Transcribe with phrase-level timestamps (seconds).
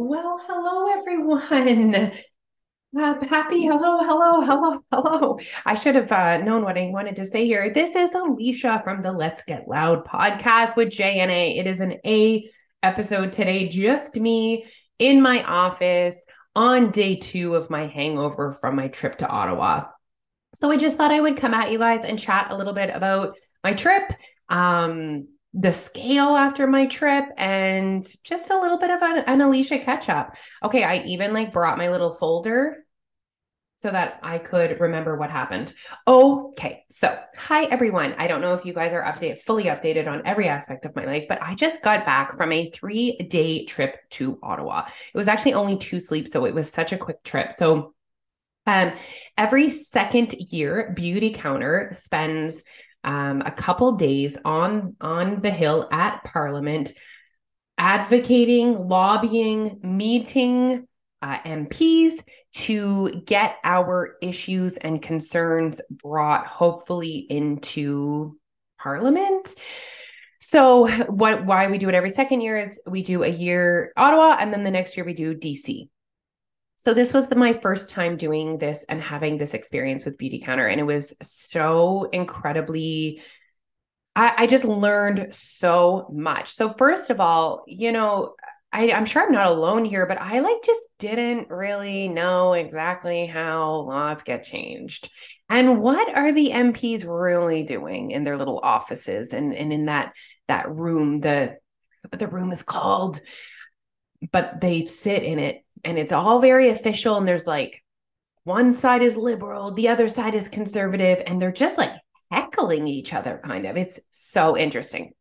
[0.00, 2.12] Well, hello, everyone.
[2.96, 5.38] Uh, happy hello, hello, hello, hello.
[5.66, 7.70] I should have uh, known what I wanted to say here.
[7.70, 11.58] This is Alicia from the Let's Get Loud podcast with JNA.
[11.58, 12.48] It is an A
[12.82, 14.66] episode today, just me
[15.00, 16.24] in my office
[16.54, 19.86] on day two of my hangover from my trip to Ottawa.
[20.54, 22.90] So I just thought I would come at you guys and chat a little bit
[22.94, 24.12] about my trip.
[24.48, 29.78] Um, the scale after my trip and just a little bit of an, an Alicia
[29.78, 30.36] catch up.
[30.62, 32.84] Okay, I even like brought my little folder
[33.78, 35.72] so that I could remember what happened.
[36.06, 38.12] Okay, so hi everyone.
[38.18, 41.04] I don't know if you guys are updated, fully updated on every aspect of my
[41.04, 44.84] life, but I just got back from a three day trip to Ottawa.
[45.14, 47.52] It was actually only two sleeps, so it was such a quick trip.
[47.56, 47.94] So,
[48.66, 48.92] um,
[49.36, 52.64] every second year, Beautycounter spends
[53.04, 56.92] um, a couple days on on the hill at Parliament,
[57.76, 60.86] advocating, lobbying, meeting
[61.22, 68.36] uh, MPs to get our issues and concerns brought, hopefully, into
[68.78, 69.54] Parliament.
[70.38, 74.36] So, what why we do it every second year is we do a year Ottawa,
[74.38, 75.88] and then the next year we do DC.
[76.78, 80.70] So this was the, my first time doing this and having this experience with Beautycounter,
[80.70, 83.20] and it was so incredibly.
[84.14, 86.52] I, I just learned so much.
[86.52, 88.36] So first of all, you know,
[88.72, 93.26] I, I'm sure I'm not alone here, but I like just didn't really know exactly
[93.26, 95.10] how laws get changed.
[95.48, 100.12] And what are the MPs really doing in their little offices and, and in that
[100.46, 101.18] that room?
[101.18, 101.56] The
[102.12, 103.20] the room is called,
[104.30, 107.82] but they sit in it and it's all very official and there's like
[108.44, 111.92] one side is liberal the other side is conservative and they're just like
[112.30, 113.76] heckling each other kind of.
[113.76, 115.12] It's so interesting.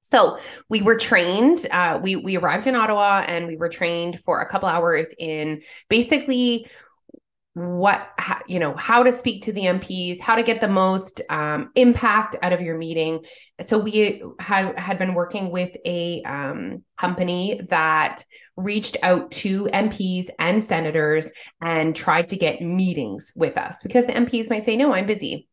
[0.00, 4.40] So we were trained uh, we we arrived in ottawa and we were trained for
[4.40, 6.68] a couple hours in basically
[7.58, 11.20] what how, you know how to speak to the mps how to get the most
[11.28, 13.24] um, impact out of your meeting
[13.60, 18.22] so we had had been working with a um, company that
[18.56, 24.12] reached out to mps and senators and tried to get meetings with us because the
[24.12, 25.48] mps might say no i'm busy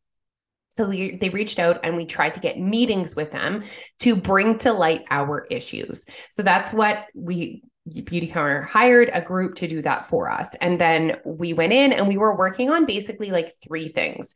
[0.67, 3.63] so we, they reached out and we tried to get meetings with them
[3.99, 6.05] to bring to light our issues.
[6.29, 10.55] So that's what we Beautycounter hired a group to do that for us.
[10.55, 14.33] And then we went in and we were working on basically like three things.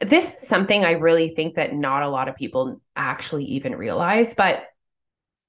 [0.00, 4.34] This is something I really think that not a lot of people actually even realize,
[4.34, 4.64] but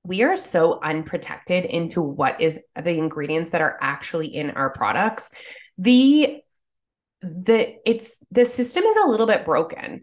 [0.03, 5.29] we are so unprotected into what is the ingredients that are actually in our products.
[5.77, 6.41] The
[7.21, 10.01] the it's the system is a little bit broken.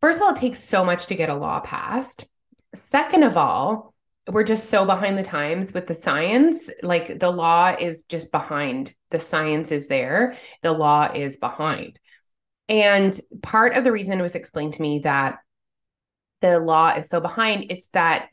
[0.00, 2.26] First of all, it takes so much to get a law passed.
[2.74, 3.94] Second of all,
[4.28, 6.70] we're just so behind the times with the science.
[6.82, 8.94] Like the law is just behind.
[9.10, 10.34] The science is there.
[10.62, 11.98] The law is behind.
[12.68, 15.38] And part of the reason it was explained to me that
[16.40, 18.28] the law is so behind, it's that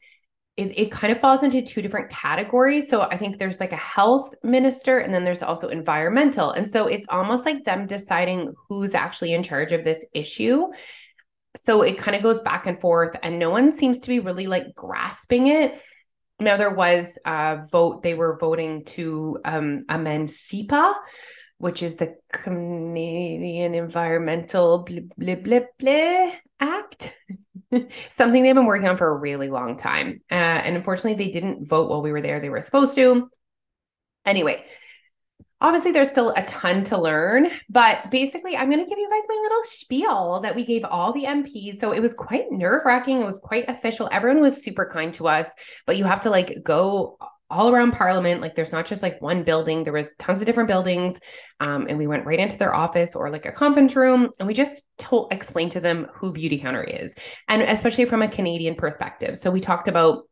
[0.58, 2.90] it, it kind of falls into two different categories.
[2.90, 6.52] So I think there's like a health minister and then there's also environmental.
[6.52, 10.68] And so it's almost like them deciding who's actually in charge of this issue
[11.56, 14.48] so it kind of goes back and forth and no one seems to be really
[14.48, 15.82] like grasping it.
[16.40, 20.94] Now there was a vote they were voting to um, amend CEPA
[21.58, 27.18] which is the Canadian Environmental blah, blah, blah, blah Act?
[28.10, 30.22] Something they've been working on for a really long time.
[30.30, 32.42] Uh, and unfortunately they didn't vote while we were there.
[32.42, 33.30] They were supposed to.
[34.26, 34.66] Anyway
[35.66, 39.24] obviously there's still a ton to learn but basically i'm going to give you guys
[39.28, 43.22] my little spiel that we gave all the mps so it was quite nerve wracking
[43.22, 44.10] it was quite official.
[44.12, 45.54] Everyone was super kind to us
[45.86, 47.18] but you have to like go
[47.52, 48.42] all around parliament.
[48.42, 49.84] Like there's not just like one building.
[49.84, 51.20] There was tons of different buildings
[51.60, 54.54] um, and we went right into their office or like a conference room and we
[54.54, 57.16] just told explained to them who Beautycounter is
[57.48, 59.38] and especially from a canadian perspective.
[59.38, 60.24] So we talked about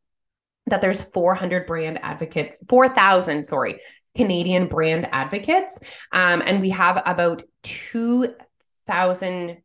[0.67, 3.79] that there's 400 brand advocates 4000 sorry
[4.15, 5.79] Canadian brand advocates.
[6.11, 9.57] Um, and we have about 2,000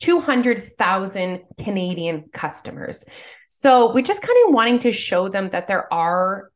[0.00, 3.04] 200,000 Canadian customers.
[3.48, 6.52] So we're just kind of wanting to show them that there are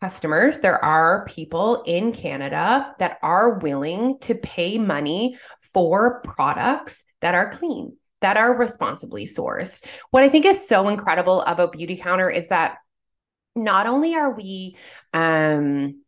[0.00, 7.34] customers, there are people in Canada that are willing to pay money for products that
[7.34, 9.84] are clean, that are responsibly sourced.
[10.10, 12.78] What I think is so incredible about Beautycounter is that
[13.54, 14.76] not only are we
[15.12, 16.02] um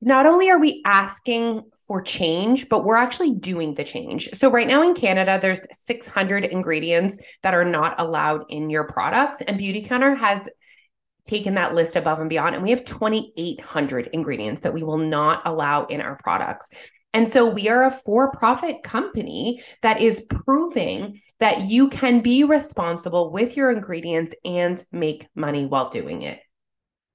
[0.00, 4.28] not only are we asking for change, but we're actually doing the change.
[4.34, 9.40] So right now in Canada, there's 600 ingredients that are not allowed in your products,
[9.40, 10.48] and Beautycounter has
[11.24, 12.54] taken that list above and beyond.
[12.54, 16.70] And we have 2,800 ingredients that we will not allow in our products.
[17.16, 22.44] And so we are a for profit company that is proving that you can be
[22.44, 26.40] responsible with your ingredients and make money while doing it.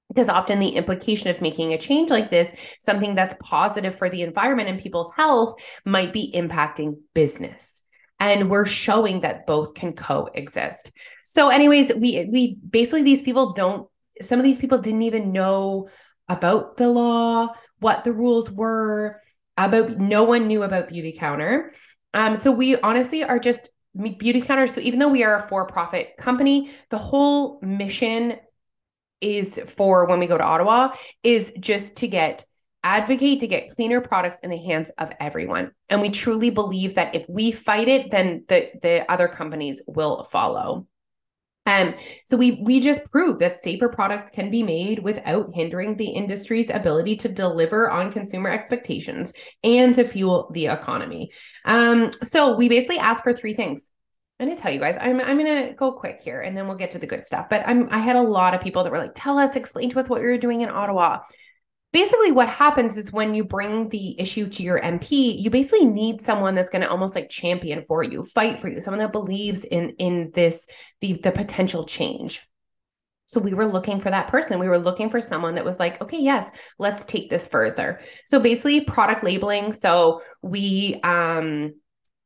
[0.08, 4.22] Because often the implication of making a change like this something that's positive for the
[4.22, 7.84] environment and people's health might be impacting business.
[8.18, 10.90] And we're showing that both can coexist.
[11.22, 13.88] So anyways we we basically these people don't
[14.20, 15.88] some of these people didn't even know
[16.28, 19.20] about the law what the rules were
[19.56, 21.70] about no one knew about Beautycounter
[22.14, 24.68] um so we honestly are just Beautycounter.
[24.68, 28.36] so even though we are a for-profit company the whole mission
[29.20, 32.44] is for when we go to Ottawa is just to get
[32.84, 35.70] advocate to get cleaner products in the hands of everyone.
[35.88, 40.24] And we truly believe that if we fight it, then the the other companies will
[40.24, 40.86] follow.
[41.64, 41.94] Um,
[42.24, 46.70] so we we just prove that safer products can be made without hindering the industry's
[46.70, 49.32] ability to deliver on consumer expectations
[49.62, 51.30] and to fuel the economy.
[51.64, 53.92] Um, so we basically ask for three things.
[54.40, 56.90] I'm gonna tell you guys, I'm I'm gonna go quick here and then we'll get
[56.92, 57.46] to the good stuff.
[57.48, 60.00] But I'm I had a lot of people that were like, tell us, explain to
[60.00, 61.20] us what you're doing in Ottawa.
[61.92, 66.22] Basically, what happens is when you bring the issue to your MP, you basically need
[66.22, 69.64] someone that's going to almost like champion for you, fight for you, someone that believes
[69.64, 70.66] in in this
[71.00, 72.40] the the potential change.
[73.26, 74.58] So we were looking for that person.
[74.58, 78.00] We were looking for someone that was like, okay, yes, let's take this further.
[78.24, 79.72] So basically product labeling.
[79.72, 81.74] So we um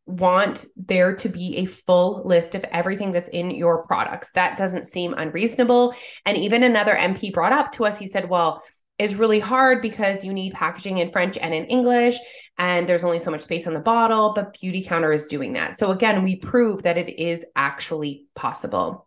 [0.06, 4.30] want there to be a full list of everything that's in your products.
[4.30, 5.94] That doesn't seem unreasonable.
[6.24, 8.62] And even another MP brought up to us, he said, well,
[8.98, 12.16] is really hard because you need packaging in French and in English,
[12.58, 15.76] and there's only so much space on the bottle, but Beautycounter is doing that.
[15.76, 19.06] So, again, we prove that it is actually possible.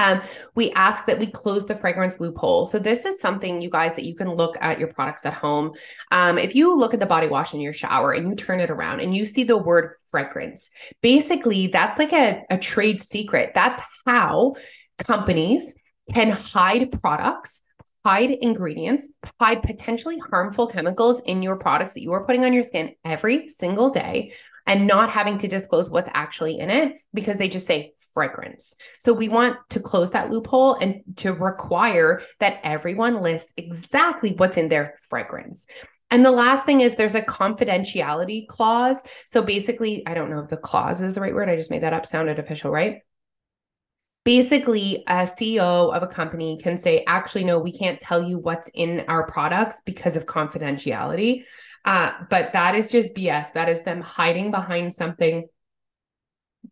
[0.00, 0.22] Um,
[0.54, 2.64] we ask that we close the fragrance loophole.
[2.64, 5.72] So this is something, you guys, that you can look at your products at home.
[6.10, 8.70] Um, if you look at the body wash in your shower and you turn it
[8.70, 10.70] around and you see the word fragrance,
[11.02, 13.52] basically that's like a, a trade secret.
[13.54, 14.54] That's how
[14.98, 15.74] companies
[16.14, 17.60] can hide products
[18.04, 19.08] hide ingredients,
[19.38, 23.48] hide potentially harmful chemicals in your products that you are putting on your skin every
[23.48, 24.32] single day
[24.66, 28.74] and not having to disclose what's actually in it because they just say fragrance.
[28.98, 34.56] So we want to close that loophole and to require that everyone lists exactly what's
[34.56, 35.66] in their fragrance.
[36.10, 39.04] And the last thing is there's a confidentiality clause.
[39.26, 41.48] So basically, I don't know if the clause is the right word.
[41.48, 43.00] I just made that up, sounded official, right?
[44.24, 48.68] Basically a CEO of a company can say, actually, no, we can't tell you what's
[48.74, 51.44] in our products because of confidentiality.
[51.84, 53.54] Uh, but that is just BS.
[53.54, 55.48] That is them hiding behind something.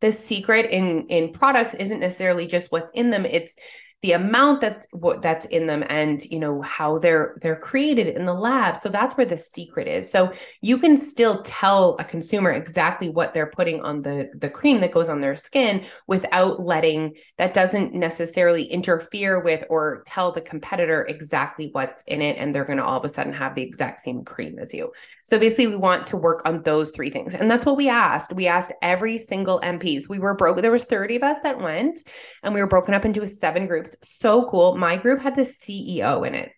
[0.01, 3.25] The secret in in products isn't necessarily just what's in them.
[3.25, 3.57] It's
[4.03, 8.27] the amount that's what that's in them and you know how they're they're created in
[8.27, 8.77] the lab.
[8.77, 10.11] So that's where the secret is.
[10.11, 14.81] So you can still tell a consumer exactly what they're putting on the the cream
[14.81, 20.41] that goes on their skin without letting that doesn't necessarily interfere with or tell the
[20.41, 23.63] competitor exactly what's in it and they're going to all of a sudden have the
[23.63, 24.93] exact same cream as you.
[25.25, 27.35] So basically we want to work on those three things.
[27.35, 28.33] And that's what we asked.
[28.33, 32.01] We asked every single mps we were broke there was 30 of us that went
[32.43, 34.77] and we were broken up into seven groups so cool.
[34.77, 36.53] My group had the CEO in it.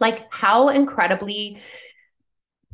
[0.00, 1.58] Like, how incredibly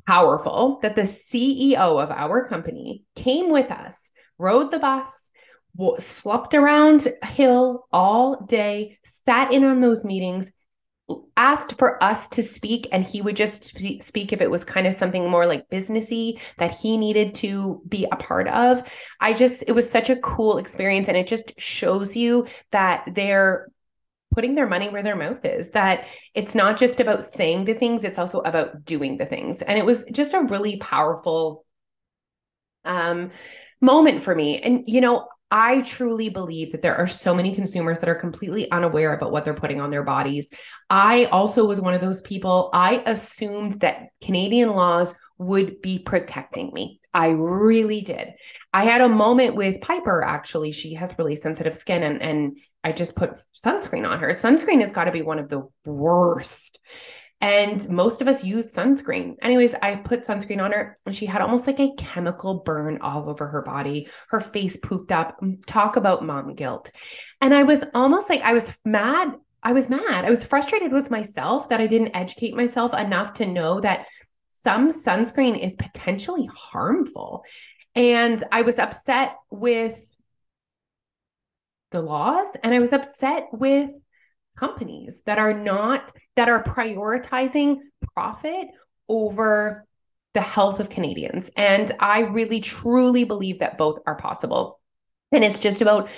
[0.07, 5.31] powerful that the CEO of our company came with us, rode the bus,
[5.99, 10.51] slept around hill all day, sat in on those meetings,
[11.37, 14.95] asked for us to speak and he would just speak if it was kind of
[14.95, 18.83] something more like businessy that he needed to be a part of.
[19.21, 23.69] I just it was such a cool experience and it just shows you that they're
[24.35, 28.05] putting their money where their mouth is that it's not just about saying the things
[28.05, 29.63] it's also about doing the things.
[29.63, 31.65] And it was just a really powerful
[32.85, 33.31] um
[33.81, 34.61] moment for me.
[34.61, 38.71] And you know I truly believe that there are so many consumers that are completely
[38.71, 40.51] unaware about what they're putting on their bodies.
[40.91, 42.71] I also was one of those people.
[42.75, 47.01] I assumed that Canadian laws would be protecting me.
[47.15, 48.35] I really did.
[48.75, 50.73] I had a moment with Piper, actually.
[50.73, 54.29] She has really sensitive skin, and, and I just put sunscreen on her.
[54.29, 56.79] Sunscreen has got to be one of the worst
[57.41, 59.37] and most of us use sunscreen.
[59.43, 63.31] Anyways, I put sunscreen on her and she had almost like a chemical burn all
[63.31, 64.09] over her body.
[64.31, 65.41] Her face pooped up.
[65.41, 66.91] Mm, talk about mom guilt.
[67.41, 69.35] And I was almost like, I was mad.
[69.63, 70.25] I was mad.
[70.25, 74.07] I was frustrated with myself that I didn't educate myself enough to know that
[74.51, 77.45] some sunscreen is potentially harmful.
[77.95, 80.05] And I was upset with
[81.93, 83.93] the laws and I was upset with
[84.59, 87.79] companies that are not that are prioritizing
[88.15, 88.69] profit
[89.09, 89.87] over
[90.35, 91.51] the health of Canadians.
[91.57, 94.81] And I really truly believe that both are possible.
[95.33, 96.11] And it's just about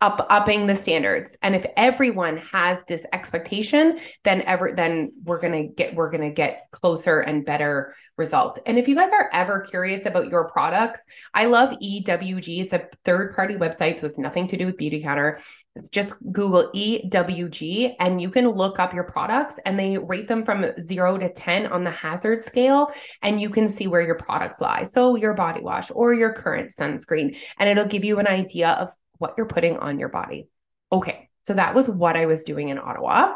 [0.00, 1.36] up upping the standards.
[1.42, 6.22] And if everyone has this expectation then ever then we're going to get we're going
[6.22, 8.58] to get closer and better results.
[8.66, 11.00] And if you guys are ever curious about your products
[11.34, 15.40] i love ewg it's a third party website so it's nothing to do with Beautycounter
[15.74, 20.44] it's just google ewg and you can look up your products and they rate them
[20.44, 24.60] from 0 to 10 on the hazard scale and you can see where your products
[24.60, 24.84] lie.
[24.84, 28.90] So your body wash or your current sunscreen and it'll give you an idea of
[29.18, 30.48] what you're putting on your body.
[30.90, 33.34] Okay, so that was what I was doing in Ottawa.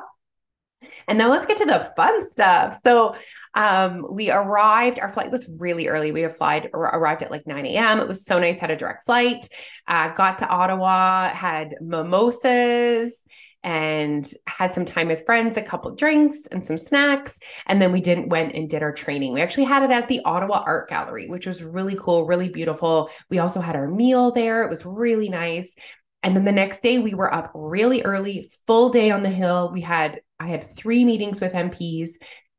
[1.06, 2.74] And now let's get to the fun stuff.
[2.74, 3.14] So
[3.54, 6.10] um, we arrived, our flight was really early.
[6.10, 8.00] We flight, arrived at like 9 a.m.
[8.00, 9.46] It was so nice, had a direct flight,
[9.86, 13.24] uh, got to Ottawa, had mimosas
[13.64, 17.38] and had some time with friends, a couple drinks and some snacks.
[17.66, 19.32] And then we didn't went and did our training.
[19.32, 23.10] We actually had it at the Ottawa Art Gallery, which was really cool, really beautiful.
[23.30, 24.64] We also had our meal there.
[24.64, 25.76] It was really nice.
[26.22, 29.70] And then the next day we were up really early, full day on the hill.
[29.72, 32.12] We had I had three meetings with MPs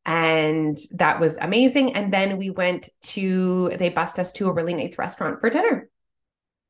[0.06, 1.96] and that was amazing.
[1.96, 5.90] And then we went to they bussed us to a really nice restaurant for dinner.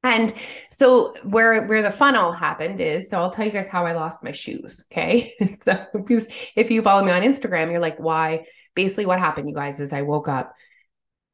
[0.04, 0.34] And
[0.70, 3.94] so where where the fun all happened is so I'll tell you guys how I
[3.94, 4.84] lost my shoes.
[4.92, 5.34] Okay.
[5.62, 8.46] so because if you follow me on Instagram, you're like, why?
[8.76, 10.54] Basically, what happened, you guys, is I woke up.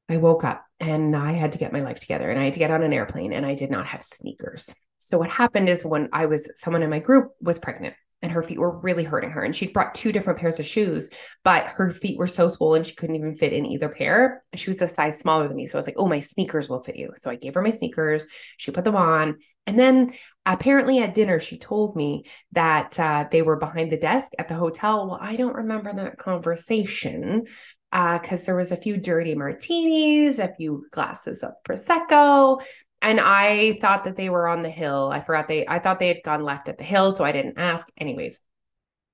[0.08, 2.60] I woke up and I had to get my life together and I had to
[2.60, 4.74] get on an airplane and I did not have sneakers.
[4.98, 8.42] So what happened is when I was someone in my group was pregnant and her
[8.42, 9.42] feet were really hurting her.
[9.42, 11.10] And she'd brought two different pairs of shoes,
[11.44, 14.44] but her feet were so swollen she couldn't even fit in either pair.
[14.56, 15.66] She was a size smaller than me.
[15.66, 17.12] So I was like, oh, my sneakers will fit you.
[17.16, 18.28] So I gave her my sneakers.
[18.58, 19.38] She put them on.
[19.68, 20.14] And then
[20.46, 24.56] apparently at dinner, she told me that uh, they were behind the desk at the
[24.56, 25.08] hotel.
[25.08, 27.46] Well, I don't remember that conversation
[27.92, 32.62] because uh, there was a few dirty martinis, a few glasses of prosecco,
[33.01, 35.10] and I thought that they were on the hill.
[35.12, 37.58] I forgot they I thought they had gone left at the hill, so I didn't
[37.58, 37.88] ask.
[37.98, 38.39] Anyways,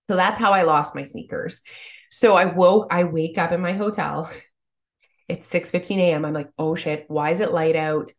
[0.07, 1.61] so that's how I lost my sneakers.
[2.09, 4.31] So I woke, I wake up in my hotel.
[5.27, 6.23] It's 6 15 a.m.
[6.23, 8.11] I'm like, oh shit, why is it light out?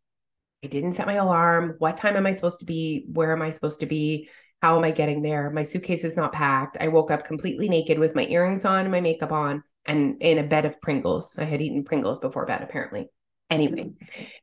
[0.64, 1.76] I didn't set my alarm.
[1.78, 3.04] What time am I supposed to be?
[3.12, 4.28] Where am I supposed to be?
[4.60, 5.48] How am I getting there?
[5.50, 6.78] My suitcase is not packed.
[6.80, 10.42] I woke up completely naked with my earrings on my makeup on and in a
[10.42, 11.36] bed of Pringles.
[11.38, 13.08] I had eaten Pringles before bed, apparently.
[13.50, 13.92] Anyway,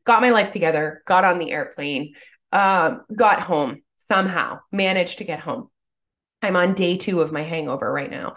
[0.05, 2.13] got my life together, got on the airplane,
[2.51, 5.69] uh, got home somehow, managed to get home.
[6.41, 8.35] I'm on day two of my hangover right now.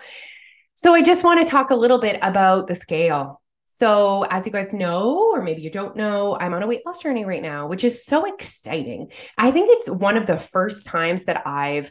[0.75, 3.41] So I just want to talk a little bit about the scale.
[3.65, 7.01] So, as you guys know, or maybe you don't know, I'm on a weight loss
[7.01, 9.11] journey right now, which is so exciting.
[9.37, 11.91] I think it's one of the first times that I've,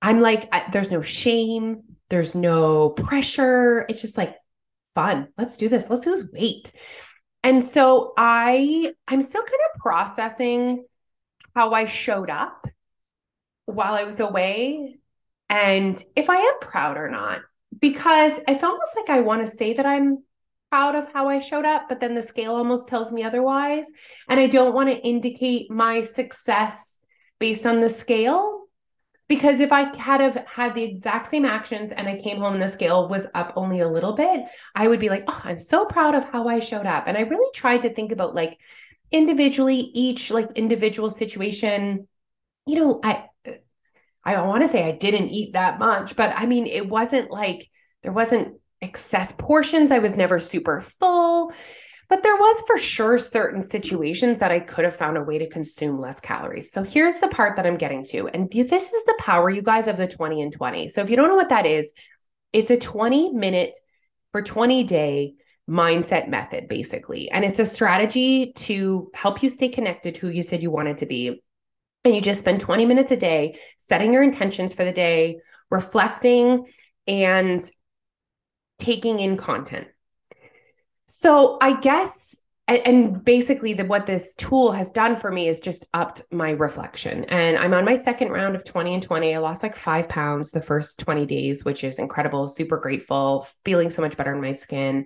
[0.00, 3.84] I'm like, I, there's no shame, there's no pressure.
[3.88, 4.36] It's just like
[4.94, 5.28] fun.
[5.36, 5.90] Let's do this.
[5.90, 6.72] Let's lose weight.
[7.44, 10.84] And so I I'm still kind of processing
[11.54, 12.66] how I showed up
[13.66, 14.98] while I was away
[15.48, 17.42] and if I am proud or not
[17.78, 20.22] because it's almost like I want to say that I'm
[20.70, 23.90] proud of how I showed up but then the scale almost tells me otherwise.
[24.28, 26.98] And I don't want to indicate my success
[27.38, 28.61] based on the scale
[29.32, 32.62] because if I had have had the exact same actions and I came home and
[32.62, 34.42] the scale was up only a little bit,
[34.74, 37.04] I would be like, oh, I'm so proud of how I showed up.
[37.06, 38.60] And I really tried to think about like
[39.10, 42.06] individually, each like individual situation.
[42.66, 43.24] You know, I
[44.22, 47.70] I want to say I didn't eat that much, but I mean, it wasn't like
[48.02, 49.92] there wasn't excess portions.
[49.92, 51.54] I was never super full.
[52.12, 55.48] But there was for sure certain situations that I could have found a way to
[55.48, 56.70] consume less calories.
[56.70, 58.28] So here's the part that I'm getting to.
[58.28, 60.90] And this is the power, you guys, of the 20 and 20.
[60.90, 61.90] So if you don't know what that is,
[62.52, 63.74] it's a 20 minute
[64.30, 67.30] for 20 day mindset method, basically.
[67.30, 70.98] And it's a strategy to help you stay connected to who you said you wanted
[70.98, 71.42] to be.
[72.04, 75.38] And you just spend 20 minutes a day setting your intentions for the day,
[75.70, 76.66] reflecting,
[77.06, 77.62] and
[78.78, 79.88] taking in content.
[81.14, 85.86] So I guess and basically the, what this tool has done for me is just
[85.92, 87.24] upped my reflection.
[87.24, 90.50] And i'm on my second round of 20 and 20 i lost like five pounds
[90.50, 94.52] the first 20 days which is incredible super grateful feeling so much better in my
[94.52, 95.04] skin.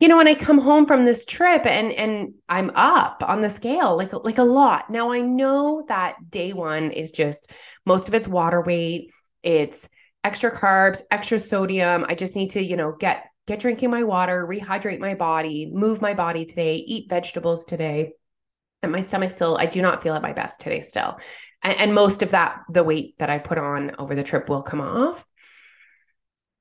[0.00, 3.50] You know when i come home from this trip and and i'm up on the
[3.50, 4.90] scale like like a lot.
[4.90, 7.48] Now i know that day one is just
[7.86, 9.12] most of it's water weight
[9.44, 9.88] it's
[10.24, 12.06] extra carbs extra sodium.
[12.08, 16.00] I just need to you know get get drinking my water, rehydrate my body, move
[16.00, 18.12] my body today, eat vegetables today.
[18.82, 21.18] And my stomach still, I do not feel at my best today still.
[21.62, 24.62] And, and most of that, the weight that I put on over the trip will
[24.62, 25.24] come off.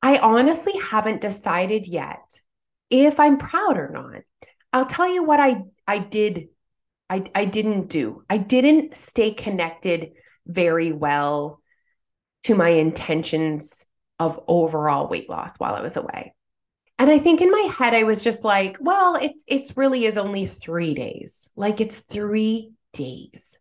[0.02, 2.42] I honestly haven't decided yet
[2.90, 4.22] if I'm proud or not.
[4.74, 6.50] I'll tell you what I I did
[7.10, 8.24] I I didn't do.
[8.30, 10.12] I didn't stay connected
[10.46, 11.62] very well
[12.44, 13.86] to my intentions
[14.20, 16.34] of overall weight loss while I was away.
[17.00, 20.18] And I think in my head I was just like, well, it's it's really is
[20.18, 21.50] only 3 days.
[21.56, 23.60] Like it's 3 days.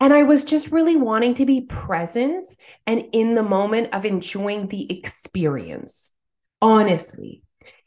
[0.00, 2.48] And I was just really wanting to be present
[2.86, 6.12] and in the moment of enjoying the experience.
[6.60, 7.42] Honestly,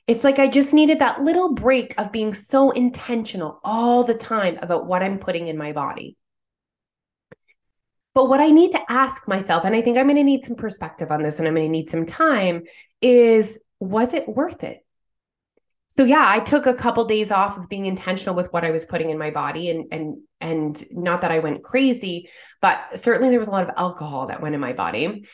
[0.08, 4.58] it's like I just needed that little break of being so intentional all the time
[4.62, 6.16] about what I'm putting in my body.
[8.14, 10.56] But what I need to ask myself, and I think I'm going to need some
[10.56, 12.64] perspective on this and I'm going to need some time,
[13.02, 14.82] is was it worth it?
[15.88, 18.86] so yeah i took a couple days off of being intentional with what i was
[18.86, 22.28] putting in my body and and and not that i went crazy
[22.60, 25.26] but certainly there was a lot of alcohol that went in my body.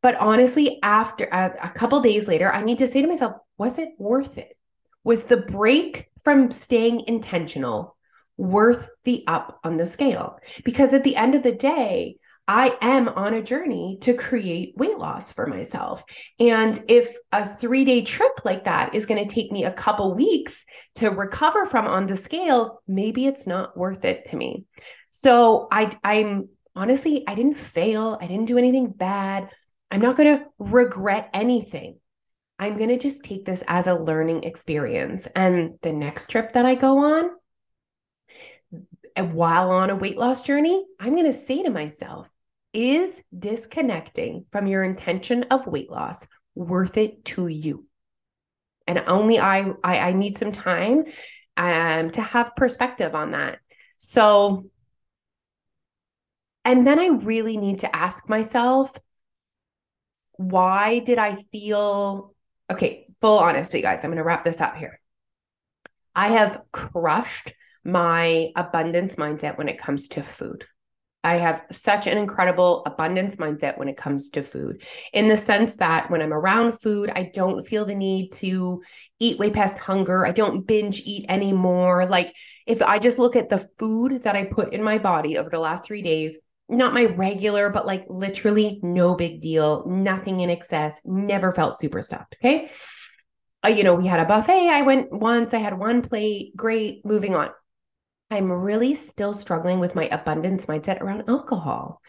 [0.00, 3.78] But honestly after a, a couple days later i need to say to myself was
[3.78, 4.56] it worth it?
[5.04, 7.96] Was the break from staying intentional
[8.36, 10.38] worth the up on the scale?
[10.64, 12.16] Because at the end of the day
[12.48, 16.02] I am on a journey to create weight loss for myself.
[16.40, 20.14] And if a three day trip like that is going to take me a couple
[20.14, 20.64] weeks
[20.94, 24.64] to recover from on the scale, maybe it's not worth it to me.
[25.10, 28.16] So I, I'm honestly, I didn't fail.
[28.18, 29.50] I didn't do anything bad.
[29.90, 31.98] I'm not going to regret anything.
[32.58, 35.28] I'm going to just take this as a learning experience.
[35.36, 37.30] And the next trip that I go on,
[39.16, 42.28] while on a weight loss journey, I'm going to say to myself,
[42.78, 47.86] is disconnecting from your intention of weight loss worth it to you?
[48.86, 51.04] And only I I, I need some time
[51.56, 53.58] um, to have perspective on that.
[53.98, 54.70] So,
[56.64, 58.96] and then I really need to ask myself,
[60.36, 62.34] why did I feel
[62.70, 63.06] okay?
[63.20, 64.04] Full honesty, guys.
[64.04, 65.00] I'm going to wrap this up here.
[66.14, 67.52] I have crushed
[67.84, 70.64] my abundance mindset when it comes to food.
[71.24, 75.76] I have such an incredible abundance mindset when it comes to food, in the sense
[75.76, 78.82] that when I'm around food, I don't feel the need to
[79.18, 80.24] eat way past hunger.
[80.24, 82.06] I don't binge eat anymore.
[82.06, 82.34] Like,
[82.66, 85.58] if I just look at the food that I put in my body over the
[85.58, 91.00] last three days, not my regular, but like literally no big deal, nothing in excess,
[91.04, 92.36] never felt super stuffed.
[92.40, 92.70] Okay.
[93.64, 94.68] Uh, you know, we had a buffet.
[94.68, 97.50] I went once, I had one plate, great, moving on.
[98.30, 102.02] I'm really still struggling with my abundance mindset around alcohol.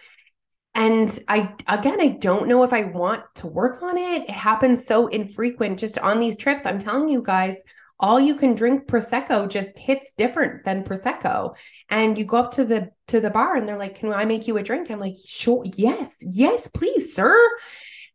[0.75, 4.23] And I, again, I don't know if I want to work on it.
[4.23, 6.65] It happens so infrequent just on these trips.
[6.65, 7.61] I'm telling you guys,
[7.99, 11.55] all you can drink prosecco just hits different than prosecco
[11.89, 14.47] and you go up to the to the bar and they're like can i make
[14.47, 17.37] you a drink i'm like sure yes yes please sir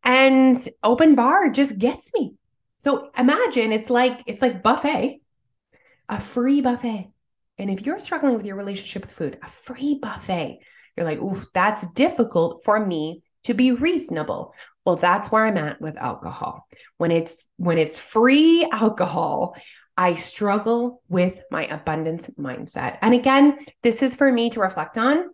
[0.02, 2.34] and open bar just gets me
[2.78, 5.20] so imagine it's like it's like buffet
[6.08, 7.10] a free buffet
[7.58, 10.58] and if you're struggling with your relationship with food, a free buffet,
[10.96, 14.54] you're like, ooh, that's difficult for me to be reasonable.
[14.84, 16.66] Well, that's where I'm at with alcohol.
[16.96, 19.56] When it's when it's free alcohol,
[19.96, 22.98] I struggle with my abundance mindset.
[23.02, 25.30] And again, this is for me to reflect on.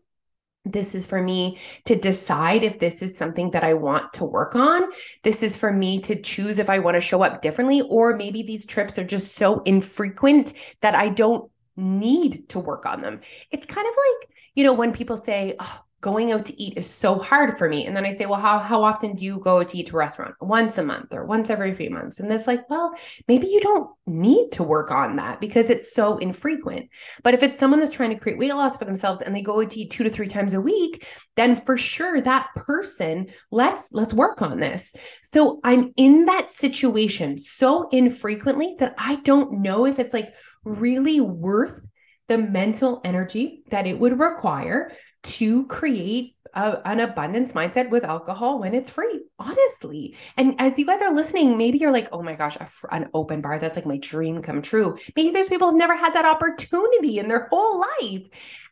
[0.67, 4.55] This is for me to decide if this is something that I want to work
[4.55, 4.91] on.
[5.23, 8.43] This is for me to choose if I want to show up differently, or maybe
[8.43, 10.53] these trips are just so infrequent
[10.83, 13.21] that I don't need to work on them.
[13.51, 16.89] It's kind of like, you know, when people say, oh, going out to eat is
[16.89, 17.87] so hard for me.
[17.87, 19.99] And then I say, well, how, how often do you go to eat to a
[19.99, 20.35] restaurant?
[20.41, 22.21] Once a month or once every few months.
[22.21, 22.95] And it's like, well,
[23.29, 26.89] maybe you don't need to work on that because it's so infrequent.
[27.23, 29.63] But if it's someone that's trying to create weight loss for themselves and they go
[29.63, 34.15] to eat two to three times a week, then for sure that person, let's let's
[34.15, 34.95] work on this.
[35.23, 40.35] So I'm in that situation so infrequently that I don't know if it's like
[40.65, 41.87] really worth
[42.31, 48.59] the mental energy that it would require to create a, an abundance mindset with alcohol
[48.61, 50.17] when it's free, honestly.
[50.37, 52.57] And as you guys are listening, maybe you're like, oh my gosh,
[52.91, 54.97] an open bar, that's like my dream come true.
[55.17, 58.23] Maybe there's people who've never had that opportunity in their whole life.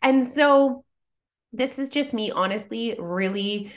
[0.02, 0.84] And so
[1.52, 3.70] this is just me, honestly, really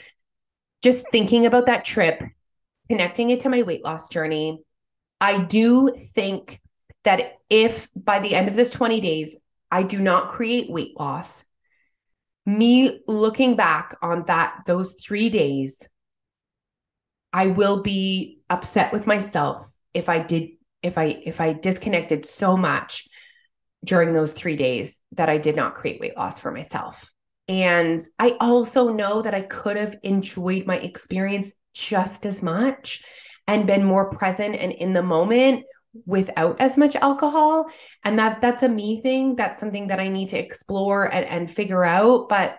[0.82, 2.22] just thinking about that trip,
[2.88, 4.62] connecting it to my weight loss journey.
[5.20, 6.60] I do think
[7.04, 9.36] that if by the end of this 20 days,
[9.70, 11.44] I do not create weight loss,
[12.44, 15.86] me looking back on that, those three days,
[17.32, 20.50] I will be upset with myself if I did,
[20.82, 23.06] if I, if I disconnected so much
[23.84, 27.10] during those three days that I did not create weight loss for myself.
[27.48, 33.02] And I also know that I could have enjoyed my experience just as much
[33.46, 35.64] and been more present and in the moment
[36.06, 37.66] without as much alcohol
[38.04, 41.50] and that that's a me thing that's something that i need to explore and, and
[41.50, 42.58] figure out but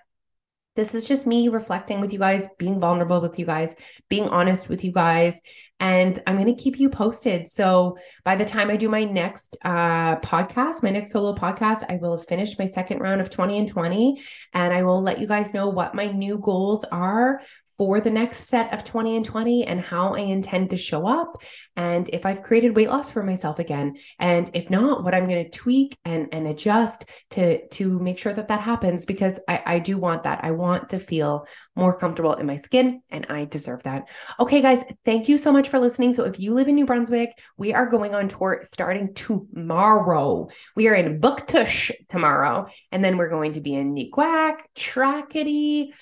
[0.75, 3.75] this is just me reflecting with you guys, being vulnerable with you guys,
[4.09, 5.39] being honest with you guys.
[5.83, 7.45] And I'm going to keep you posted.
[7.45, 11.97] So by the time I do my next uh, podcast, my next solo podcast, I
[11.97, 14.21] will have finished my second round of 20 and 20.
[14.53, 17.41] And I will let you guys know what my new goals are
[17.77, 21.41] for the next set of 20 and 20 and how I intend to show up
[21.75, 25.43] and if I've created weight loss for myself again and if not what I'm going
[25.43, 29.79] to tweak and and adjust to to make sure that that happens because I I
[29.79, 33.83] do want that I want to feel more comfortable in my skin and I deserve
[33.83, 34.09] that.
[34.39, 36.13] Okay guys, thank you so much for listening.
[36.13, 40.49] So if you live in New Brunswick, we are going on tour starting tomorrow.
[40.75, 45.95] We are in Bouctouche tomorrow and then we're going to be in Neguac, Tracadie,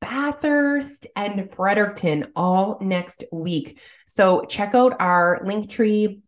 [0.00, 3.80] Bathurst and Fredericton all next week.
[4.06, 6.20] So check out our link tree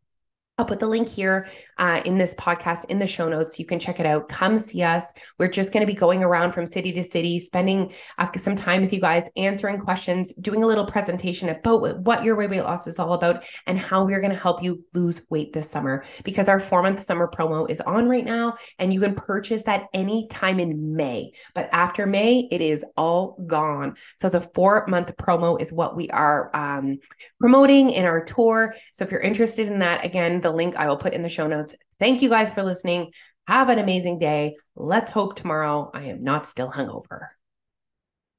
[0.57, 3.59] I'll put the link here uh, in this podcast in the show notes.
[3.59, 4.29] You can check it out.
[4.29, 5.13] Come see us.
[5.37, 8.81] We're just going to be going around from city to city, spending uh, some time
[8.81, 13.01] with you guys, answering questions, doing a little presentation about what your weight loss is
[13.01, 16.05] all about and how we're going to help you lose weight this summer.
[16.23, 19.87] Because our four month summer promo is on right now, and you can purchase that
[19.93, 21.33] anytime in May.
[21.57, 23.97] But after May, it is all gone.
[24.15, 27.01] So the four month promo is what we are um,
[27.41, 28.77] promoting in our tour.
[28.93, 31.49] So if you're interested in that, again, the link I will put in the show
[31.49, 31.75] notes.
[31.99, 33.11] Thank you guys for listening.
[33.49, 34.55] Have an amazing day.
[34.77, 37.27] Let's hope tomorrow I am not still hungover.